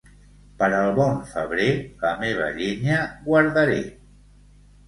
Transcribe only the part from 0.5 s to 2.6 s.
Per al bon febrer la meva